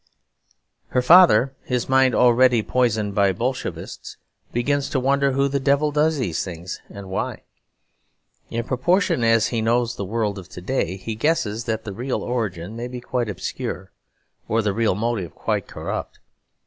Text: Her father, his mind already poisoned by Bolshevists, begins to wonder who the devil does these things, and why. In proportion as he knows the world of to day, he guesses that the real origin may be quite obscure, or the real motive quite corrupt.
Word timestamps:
Her 0.87 1.01
father, 1.03 1.53
his 1.63 1.87
mind 1.87 2.15
already 2.15 2.63
poisoned 2.63 3.13
by 3.13 3.31
Bolshevists, 3.33 4.17
begins 4.51 4.89
to 4.89 4.99
wonder 4.99 5.33
who 5.33 5.47
the 5.47 5.59
devil 5.59 5.91
does 5.91 6.17
these 6.17 6.43
things, 6.43 6.81
and 6.89 7.07
why. 7.07 7.43
In 8.49 8.63
proportion 8.63 9.23
as 9.23 9.49
he 9.49 9.61
knows 9.61 9.97
the 9.97 10.03
world 10.03 10.39
of 10.39 10.49
to 10.49 10.61
day, 10.61 10.97
he 10.97 11.13
guesses 11.13 11.65
that 11.65 11.83
the 11.83 11.93
real 11.93 12.23
origin 12.23 12.75
may 12.75 12.87
be 12.87 12.99
quite 12.99 13.29
obscure, 13.29 13.91
or 14.47 14.63
the 14.63 14.73
real 14.73 14.95
motive 14.95 15.35
quite 15.35 15.67
corrupt. 15.67 16.17